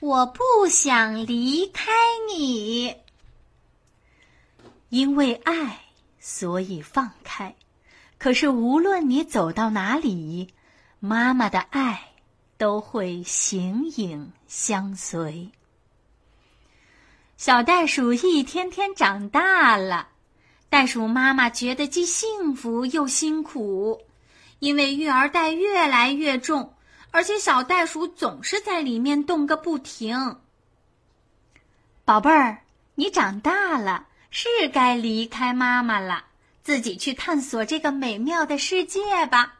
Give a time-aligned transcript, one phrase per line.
[0.00, 1.90] 我不想离开
[2.32, 2.94] 你。
[4.90, 5.80] 因为爱，
[6.20, 7.54] 所以放开。
[8.16, 10.48] 可是无论你走到哪里，
[11.00, 12.12] 妈妈的爱
[12.56, 15.50] 都会形影相随。
[17.36, 20.08] 小袋鼠一天天长大了，
[20.68, 24.00] 袋鼠妈妈觉得既幸福又辛苦，
[24.58, 26.74] 因为育儿袋越来越重，
[27.10, 30.40] 而且小袋鼠总是在里面动个不停。
[32.04, 32.62] 宝贝儿，
[32.94, 36.24] 你长大了，是该离开妈妈了，
[36.62, 39.58] 自己去探索这个美妙的世界吧。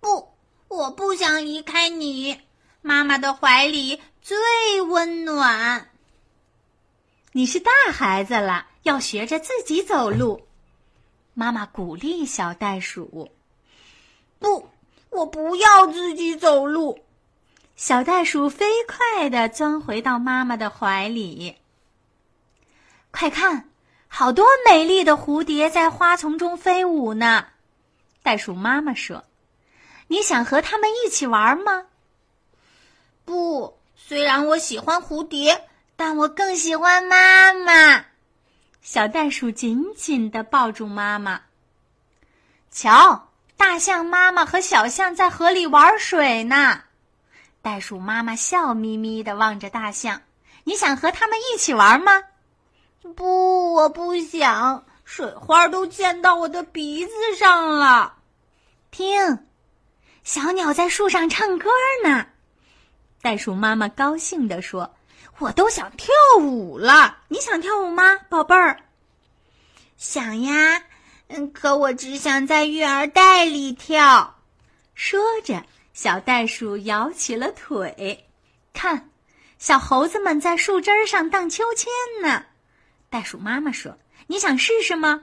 [0.00, 0.34] 不，
[0.68, 2.40] 我不想离开你，
[2.82, 5.90] 妈妈的怀里最温暖。
[7.32, 10.46] 你是大孩子了，要学着自己走路。
[11.32, 13.30] 妈妈鼓励小袋鼠。
[14.38, 14.68] 不，
[15.14, 16.98] 我不要自己走路。
[17.76, 21.56] 小袋鼠飞快地钻回到妈妈的怀里。
[23.10, 23.70] 快看，
[24.08, 27.46] 好多美丽的蝴蝶在花丛中飞舞呢。
[28.22, 29.24] 袋鼠妈妈说
[30.08, 31.86] ：“你想和它们一起玩吗？”
[33.24, 35.68] 不，虽然我喜欢蝴蝶。
[35.96, 38.04] 但我更喜欢妈妈。
[38.82, 41.42] 小袋鼠紧紧的抱住妈妈。
[42.68, 43.28] 瞧，
[43.66, 46.82] 大象妈妈和小象在河里玩水呢。
[47.62, 50.20] 袋鼠妈妈笑眯眯地望着大象
[50.64, 52.22] ：“你想和他们一起玩吗
[53.16, 54.84] ？”“不，我不想。
[55.06, 58.16] 水花都溅到我的鼻子上了。
[58.92, 59.46] ”“听，
[60.24, 61.70] 小鸟在树上唱歌
[62.04, 62.26] 呢。”
[63.22, 64.94] 袋鼠妈妈高兴地说。
[65.38, 68.78] 我都想跳舞了，你想跳舞吗，宝贝儿？
[69.96, 70.82] 想呀，
[71.28, 74.36] 嗯，可我只想在育儿袋里跳。
[74.94, 78.26] 说着，小袋鼠摇起了腿。
[78.72, 79.10] 看，
[79.58, 81.90] 小猴子们在树枝上荡秋千
[82.22, 82.44] 呢。
[83.10, 83.96] 袋鼠妈妈说
[84.28, 85.22] ：“你想试试吗？”“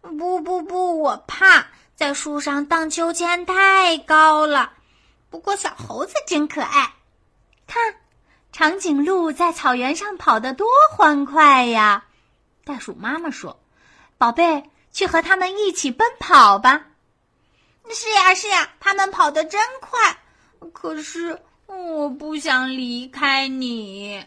[0.00, 4.72] 不不不，我怕在树上荡秋千太高了。”
[5.30, 6.94] 不过小猴子真可爱，
[7.66, 7.96] 看。
[8.50, 12.06] 长颈鹿在草原上跑得多欢快呀！
[12.64, 13.60] 袋鼠妈妈说
[14.16, 16.86] ：“宝贝，去和他们一起奔跑吧。
[17.90, 20.18] ”“是呀，是呀，他们跑得真快。”
[20.72, 24.26] 可是我不想离开你。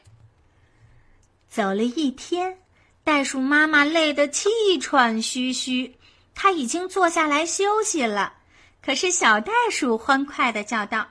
[1.50, 2.58] 走了一天，
[3.04, 5.98] 袋鼠妈妈累得气喘吁吁，
[6.34, 8.34] 它已经坐下来休息了。
[8.82, 11.08] 可是小袋鼠欢快的叫道。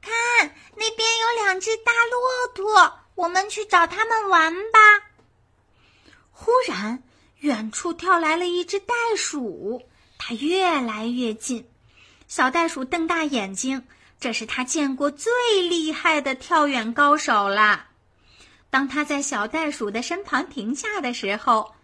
[0.00, 4.78] 看，那边有两只大骆驼，我们去找他们玩吧。
[6.30, 7.02] 忽然，
[7.42, 9.82] 远处跳来了一只袋鼠，
[10.16, 11.68] 它越来越近。
[12.28, 13.82] 小袋鼠瞪大眼睛，
[14.20, 15.32] 这是它见过最
[15.68, 17.86] 厉害的跳远高手了。
[18.70, 21.74] 当它在小袋鼠的身旁停下的时候，